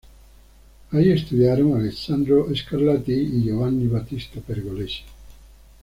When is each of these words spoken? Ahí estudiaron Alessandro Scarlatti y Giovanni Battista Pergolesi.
Ahí 0.93 1.11
estudiaron 1.11 1.75
Alessandro 1.79 2.47
Scarlatti 2.55 3.13
y 3.13 3.43
Giovanni 3.43 3.85
Battista 3.85 4.41
Pergolesi. 4.41 5.01